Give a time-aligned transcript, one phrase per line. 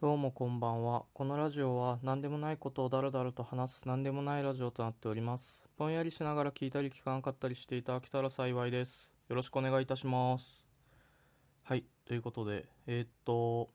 [0.00, 1.04] どうもこんばんは。
[1.12, 5.62] このラジオは何でもないことをダラダラと話す何でもないラジオとなっております。
[5.76, 9.12] ぼんやりしながら聞いたり聞かなかったりしていただけたら幸いです。
[9.28, 10.64] よろしくお願いいたします。
[11.64, 11.84] はい。
[12.06, 13.68] ということで、えーっと、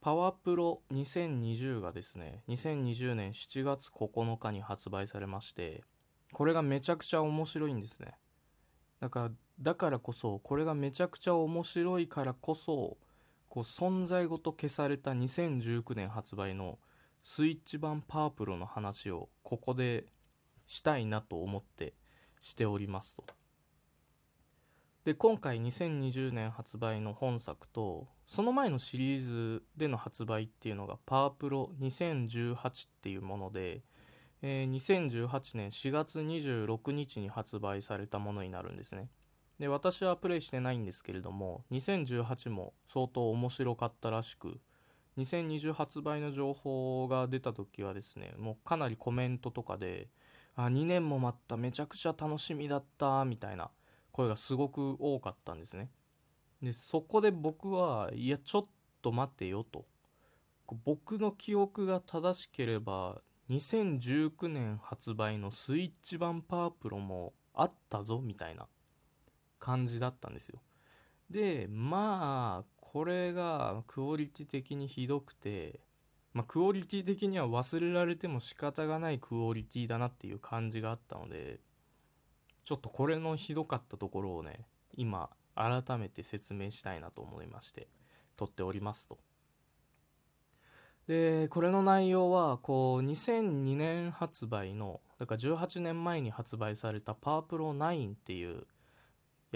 [0.00, 5.84] パワープロ2020がですね、2020年7月9日に発売されまして、
[6.32, 8.14] これがめちゃくちゃ面白いんですね。
[8.98, 12.96] だから、だからこそ、これがめちゃくちゃ面白いからこそ、
[13.56, 16.78] こう存在ごと消された2019年発売の
[17.24, 20.04] スイッチ版パープロの話をここで
[20.66, 21.94] したいなと思って
[22.42, 23.24] しておりますと。
[25.06, 32.60] で、今回2020年発売の本作と、その前のシリーズでの発売っていうのがパープロ2018っ
[33.00, 33.80] ていうもので、
[34.42, 39.08] えー2018年4月26日に発売されたものになるんですね。
[39.58, 44.60] で私はプレイしてないんですけれども2018も相当面白かったらしく
[45.18, 50.08] 2020発売の情報が出た時はですねもうかなりコメントとかで
[50.56, 53.70] あ2年も待っためちゃくちゃ楽しみだったみたいな
[54.12, 55.90] 声がすごく多かったんですね。
[56.62, 58.66] でそこで僕はいやちょっ
[59.02, 59.84] と待てよと。
[60.84, 68.66] 僕の記憶が正しければ2019年発売のスイッチ版パープロもあったぞみたいな。
[69.58, 70.60] 感じだったんですよ。
[71.30, 75.80] で、まあ、これがクオリティ的にひどくて、
[76.32, 81.60] まあ、クオリティ的には忘れられても仕方がないクオリティだなっていう感じがあったので、
[82.64, 87.88] ちょっとこれのひどかったところをね、今、改めて説明したいなと思いまして、
[88.36, 89.18] 撮っておりますと。
[91.06, 98.66] で、これの内容は、こう、2002年発売の、だから18年前に発売されたパープロ9っていう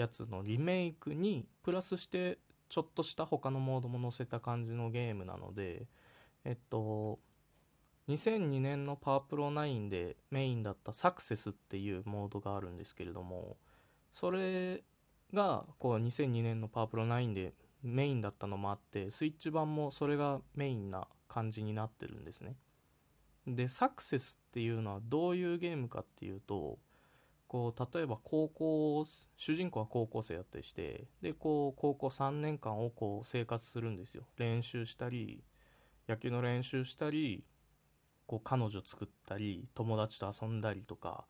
[0.01, 5.85] やつのリメイクにプラスしてちょっとした他のモードも載せた感じのゲームなので
[6.43, 7.19] えっと
[8.09, 13.57] 2002年のパワープロ9でメインだったサクセスっていうモードがあるんですけれども
[14.13, 14.83] それ
[15.33, 17.53] がこう2002年のパワープロ9で
[17.83, 22.55] メインだったのもあってスイッチ版もそれがメインな感じになってるんですね。
[23.47, 26.77] でサクセスっていうのはどういうゲームかっていうと
[27.51, 34.23] こう例えば高校主人公は高校生だったりしてでこう高校3年間をこう生活するんですよ。
[34.37, 35.43] 練習したり
[36.07, 37.43] 野球の練習したり
[38.25, 41.25] こう彼女作ったり友達と遊んだりとか。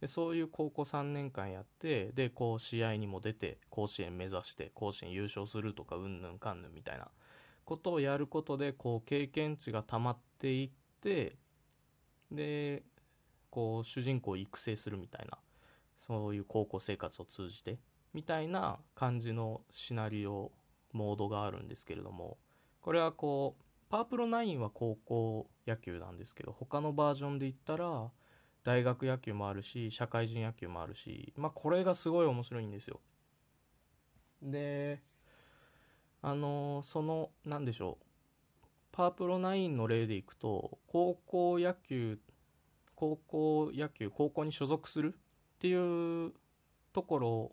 [0.00, 7.08] でそういう高校3年間やってでこう試合にも出て甲子園目指して甲子園優勝するとかうんぬんかんぬんみたいな。
[7.64, 10.70] ことをやることでこう経験値が溜まっていっ
[11.02, 11.34] て
[12.30, 12.84] で
[13.50, 15.38] こう主人公を育成するみたいな。
[16.06, 17.78] そういう高校生活を通じて
[18.12, 20.52] みたいな感じのシナリオ
[20.92, 22.38] モードがあるんですけれども
[22.80, 28.10] これはこうパープロ9は高校野球なんですけど他のバージョンで言ったら
[28.64, 33.00] 大学野球もあるし社会人野球もあるしまあこれがすごい面白いんですよ。
[34.42, 35.02] で
[36.22, 38.04] あのその何でしょう
[38.92, 42.18] パープロ9の例でいくと高校野球
[42.94, 45.18] 高校野球高校に所属する
[45.54, 46.32] っていう
[46.92, 47.52] ところ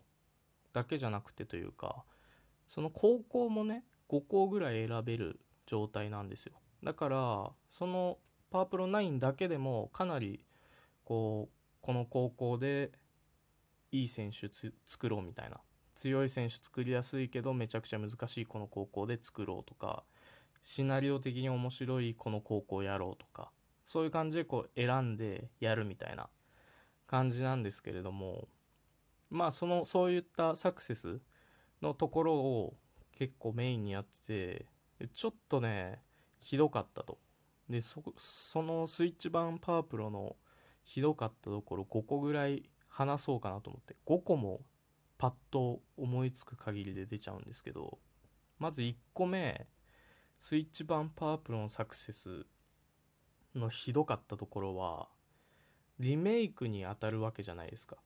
[0.72, 2.04] だけじゃなくてというか
[2.68, 6.52] その高校もね5校ぐらい選べる状態なんですよ。
[6.82, 8.18] だからその
[8.50, 10.44] パワープロ9だけでもかなり
[11.04, 12.92] こうこの高校で
[13.90, 15.60] いい選手つ作ろうみたいな。
[15.96, 20.02] 強い選手作りやすいけどめちゃくちゃ難しいこの高校で作ろうとか
[20.64, 23.52] シナリオ的に面白いこの高校やろうとか
[23.86, 26.28] そういう感じでこう選んでやるみたいな。
[27.12, 28.48] 感じなんですけれども
[29.28, 31.20] まあそのそういったサクセス
[31.82, 32.74] のところを
[33.18, 34.66] 結構メインにやって
[34.98, 36.00] てちょっとね
[36.40, 37.18] ひどかったと。
[37.68, 40.36] でそそのスイッチ版パワープロの
[40.84, 43.94] ひどかったところ5個ぐらい話そうかなと思って。
[44.06, 44.62] 5個も
[45.18, 47.98] パッと思いつく限りで出ちゃうんですけど
[48.58, 49.66] まず1個目
[50.40, 52.46] スイッチ版パワープロのサクセス
[53.54, 55.08] のひどかったところは
[56.02, 57.96] リメイクに当たるわけじゃないですか。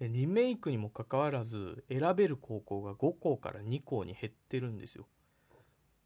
[0.00, 5.06] でリメイクにもかかわらず選べる高校が5校から2校に減ってるんですよ。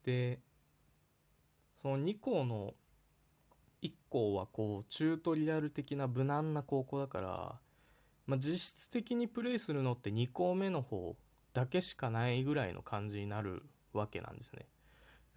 [0.05, 0.41] で
[1.81, 2.75] その2校の
[3.83, 7.61] 1校はこうチュートリアル的な無難な高校だから、
[8.27, 11.17] まあ、実質的にプレイするのって2校目の方
[11.55, 13.63] だけしかないぐらいの感じになる
[13.93, 14.67] わけなんですね。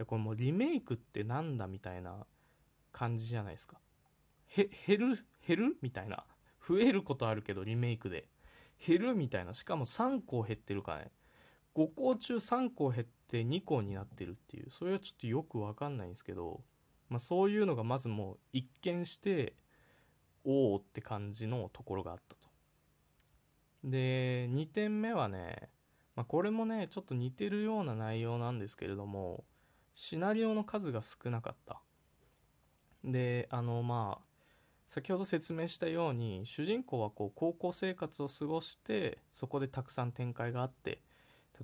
[0.06, 2.26] これもうリメイクってなんだみたいな
[2.92, 3.78] 感じじゃないですか。
[4.58, 5.18] へ減る
[5.48, 5.78] 減る？
[5.82, 6.26] みたいな。
[6.68, 8.28] 増えることあるけどリメイクで。
[8.86, 9.16] 減る？
[9.16, 9.54] みたいな。
[9.54, 11.12] しかも3校減ってるからね。
[11.76, 14.72] 5校中3校減って2校になってるっていう。
[14.72, 16.62] それはちょっとよくわかんないんですけど、
[17.10, 19.54] まあ、そういうのがまずもう一見して
[20.46, 22.50] おおって感じのところがあったと。
[23.84, 25.70] で2点目はね、
[26.16, 29.44] まあ、これもねちょっと似てるような内容なんですけれども
[29.94, 31.82] シナリオの数が少なかった。
[33.04, 34.35] であのまあ
[34.96, 41.02] 先ほど説明したように主人公はこう高校生活を過ごしてそこでたくさん展開があって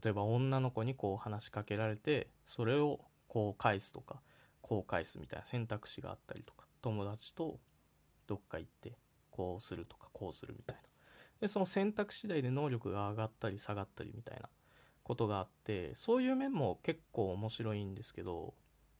[0.04, 3.00] 例えば女の子にこう話しかけられてそれを
[3.30, 4.20] こう返すとか
[4.62, 7.58] こう返すみたいな選択肢があったりとか友達と
[8.28, 8.98] どっか行って
[9.30, 10.82] こうするとかこうするみたいな。
[11.40, 14.50] でその選択次第で能力が上がったり下がったりみたいな
[15.04, 18.56] ことがあってそういう面も結構面白いんですけど、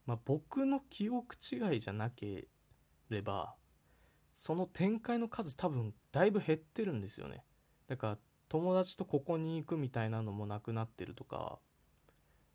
[0.06, 2.48] まあ、僕の記憶違いじゃなけ
[3.10, 3.56] れば
[4.36, 7.44] その展開の数多分だいぶ減ってるんですよね。
[7.88, 8.18] だから
[8.48, 11.58] 友達とここに行くみたいなのもなくなってるとか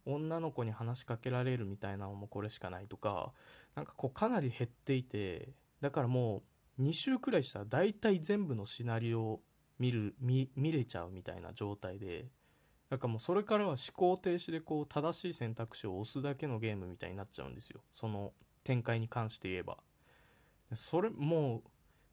[0.05, 3.33] 女の子に話しかけられるみたいなのもこれしかないとか
[3.75, 5.49] なんかこうかなり減っていて
[5.81, 6.43] だからも
[6.79, 9.41] う2週くらいしたら大体全部のシナリオを
[9.79, 12.27] 見る見れちゃうみたいな状態で
[12.89, 17.81] なんかもうそれからは思考停止でこう正しい選択肢を押すだけのゲームみたいになっちゃうんですよ。
[17.93, 18.33] その
[18.63, 19.77] 展開に関して言えば。
[20.75, 21.69] それもう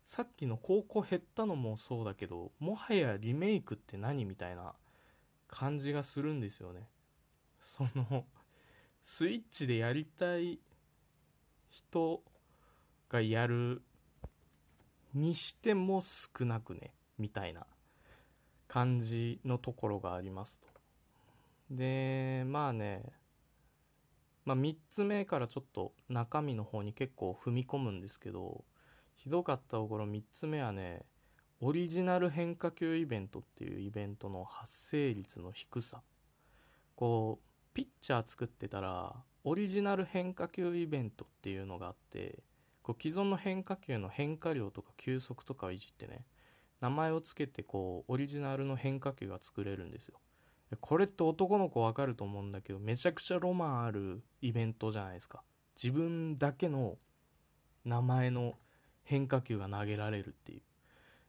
[0.06, 4.74] さっきの高校減ったのもそうだけどもはやリメイクって何みたいな
[5.48, 6.88] 感じがするんですよね。
[7.60, 8.24] その
[9.04, 10.60] スイッチでやりたい
[11.70, 12.22] 人
[13.08, 13.82] がやる
[15.14, 17.66] にしても少なくねみたいな
[18.68, 20.68] 感じのところがありますと。
[21.70, 23.02] でまあね
[24.44, 28.64] まあ3つ目からちょっと中身の方に結構踏み込むんですけど
[29.14, 31.04] ひどかったところ3つ目はね
[31.60, 36.02] オリジナル変化球イベントっていうイベントの発生率の低さ。
[36.96, 37.44] こう
[37.74, 42.42] ピッチャー作ってたらオリジナル変化球イベントっていうのがあって
[42.82, 46.24] こう既存の変化球の変化量とか球速とかをいじってね
[46.80, 50.20] 名前を付けてこうオリジナルの変化球が作れるんですよ。
[50.80, 55.42] これって男の子わかると思うんだけどめちゃくちゃロマンあるイベントじゃないですか
[55.82, 56.98] 自分だけの
[57.84, 58.54] 名前の
[59.02, 60.62] 変化球が投げられるっていう。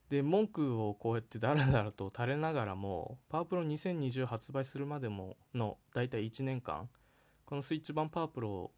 [0.10, 6.90] で、文句をこうやってダラダラと垂れながらも、パワープロ2020発売するまでもの大体1年間、
[7.46, 8.72] このスイッチ版パワープロを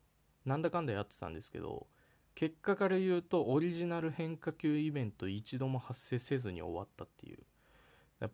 [0.45, 1.87] なんだかんだやってたんですけど、
[2.33, 7.39] 結果から言うとオリジナル変化球イベント一度も発生せずに終わったっていう。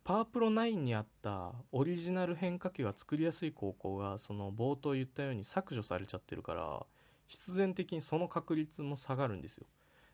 [0.03, 6.85] パワープロ9にあったオリジナル変化球が作りやすい高校がその冒頭言ったように削除されちゃってるから
[7.27, 9.65] 必然的にその確率も下がるんですよ。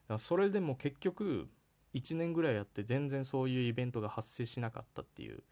[0.10, 1.48] からそれでも結局
[1.94, 5.44] 1年ぐらいやって全然そういうイベントが発生しなかったっていう、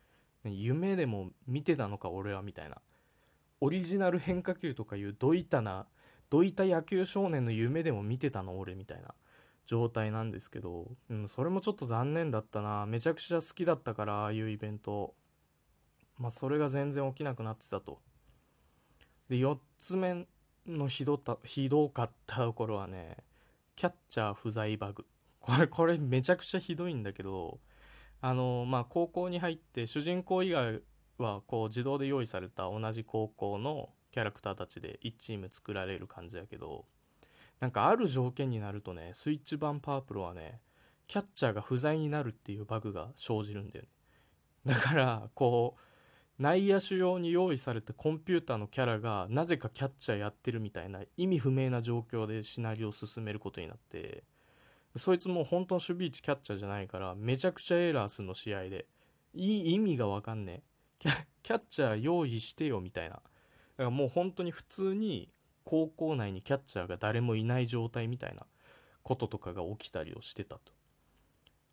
[0.43, 2.77] 夢でも見てたのか俺はみたいな
[3.59, 5.87] オリジナル変化球とかいうどいたな
[6.29, 9.13] どいた野球少年の夢でも見てたの俺みたいな
[9.67, 12.85] 状態なんですけど、うん、それもちょっと残念だったな。
[12.87, 15.13] めちゃくちゃ好きだったからああいうイベント。
[16.17, 17.99] まあそれが全然起きなくなってたと。
[19.29, 20.25] で4つ目
[20.65, 23.17] のひどたひどかったところはね
[23.75, 25.05] キャッチャー不在バグ。
[25.39, 27.59] これ、これめちゃくちゃひどいんだけど、
[28.21, 30.81] あの、まあ、高校に入って主人公以外
[31.17, 36.85] はこう自動で用意された同じ高校のキャラクターたちで1チーム作られる感じやけど、
[37.59, 40.61] なんかある条件になるとね、スイッチ版パープロはね、
[41.07, 44.73] キャッチャーが不在になるっていうバグが生じるんだよね。
[44.73, 45.81] だから、こう、
[46.39, 54.23] 内野手用に用意されたコンピューターのキャラがなぜかキャッチャーやってるみたいな意味不明な状況でシナリオを進めることになって
[54.95, 58.85] そいつも本当の守備位置キャッチャーじゃないからめちゃくちゃエラーするの試合で。
[59.33, 60.63] いい意味がわかんね
[61.05, 61.09] え。
[61.43, 63.15] キャッチャー用意してよみたいな。
[63.15, 65.29] だからもう本当に普通に
[65.67, 68.45] 高校内にキャッチャーが誰もいない状態みたいな
[69.03, 70.77] こととかが起きたりをしてたと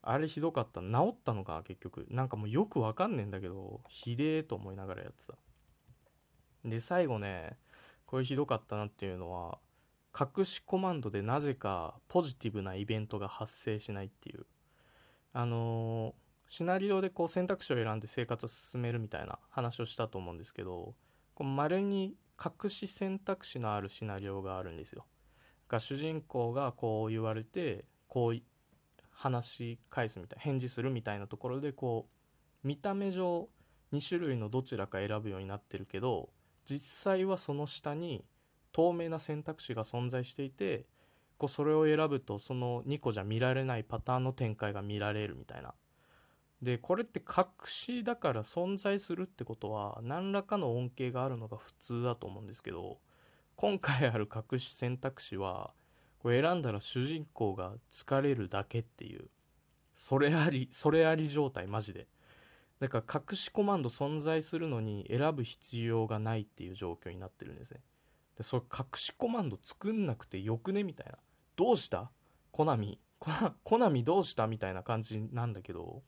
[0.06, 0.82] あれひどかった。
[0.82, 2.06] 治ったのか結局。
[2.10, 5.34] なんかもうよくわかんねえんだけど、ひでえと思いながらやってた。
[6.68, 7.56] で、最後ね、
[8.04, 9.58] これひどかったなっていうのは、
[10.18, 14.46] 隠しコマンドでなぜかポジティブなイベントが発生しないっていう。
[15.32, 20.94] あのー、シナリオでこう選択肢を選んで生活を進めるみたいな話をしたと思うんですけど、
[21.34, 25.06] こう丸に隠し選択肢のあるシナリオがあるんですよ。
[25.68, 28.40] が主人公がこう言われて、こう
[29.10, 32.08] 話し返すみたい返事するみたいなところでこ
[32.64, 33.48] う見た目上
[33.92, 36.28] 2種類のどちらか選ぶようになってるけど
[36.68, 38.24] 実際はその下に
[38.72, 40.86] 透明な選択肢が存在していて
[41.38, 45.74] こうそれを選ぶとその2個じゃ見られないパターンの展開が見られるみたいな
[46.64, 52.99] でこれって隠しだから存在するってことは何らかの恩恵があるのが普通だと思うんですけど
[53.54, 55.71] 今回ある隠し選択肢は
[56.18, 59.26] これ選んだら主人公が疲れるだけっていう
[59.94, 62.09] それありそれあり状態マジで。
[62.80, 67.80] だから隠しコマンド存在するのに選ぶ必要がないっていう状況になってるんですね。
[68.37, 71.18] でそれ隠しコマンド作んなくてよくねみたいな。
[71.56, 72.11] どうした？
[72.50, 72.99] コナミ。
[73.62, 74.49] コナミどうした？
[74.49, 76.02] みたいな感じなんだけど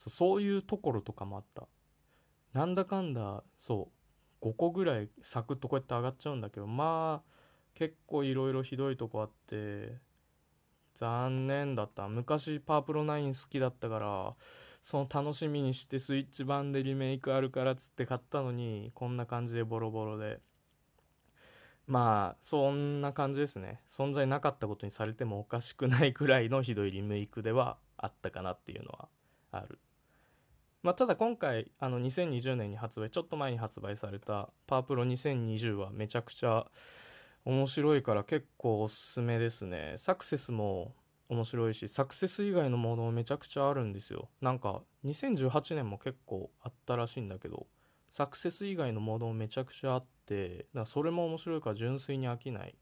[0.00, 1.68] そうそういうところとかもあった。
[2.52, 3.90] なんだかんだそ
[4.42, 7.30] う5個ぐらいサクッとこうやって上がっちゃうんだけどまあ
[7.74, 9.98] 結構いろいろひどいとこあって
[10.96, 12.08] 残念だった。
[12.08, 14.34] 昔パープロ9好きだったから
[14.82, 20.40] その楽しみにしてスイッチ版でリメイクあるからっつって買ったのにこんな感じでボロボロで。
[21.86, 23.82] まあそんな感じですね。
[23.90, 29.08] 存在なかったことにされてもおかしくないくらいのひどいリメイクではあったかなっていうのは
[29.50, 29.78] ある。
[30.82, 36.66] まあ、ただ今回あの2020年に発売ちょっと前に発売されたパープロ2020はめちゃくちゃ
[37.44, 39.94] 面白いから結構おすすめですね。
[39.98, 40.94] サクセスも
[41.28, 44.28] 面白いしサクセス以外のものもめちゃくちゃあるんですよ。
[44.40, 47.66] なんか2018年も結構あったらしいんだけど
[48.10, 52.74] サクセス以外のモードもめちゃくちゃあってだそれも面白いから純粋に飽きない。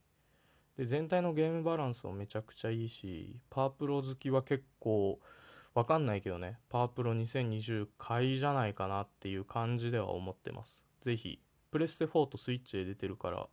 [0.77, 5.19] で全体のゲームバランスもめちゃくちゃいいしパープロ好きは結構
[5.79, 13.47] わかんないけどねパワープロ2020買いじゃないかなっていう感じでは思ってます是非プレステ4とスイッチで出てるから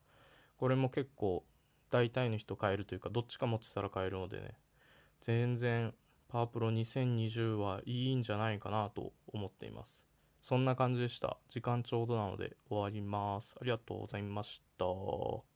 [0.57, 1.45] これも結構
[1.91, 4.55] 大体の人買えるというかどっちか持ってたら買えるのでね
[5.21, 5.93] 全然
[6.27, 10.01] パワープロ2020はいいんじゃないかなと思っています。
[10.41, 11.37] そんな感じでした。
[11.47, 13.55] 時間ちょうどなので終わります。
[13.61, 15.54] ありがとうございました。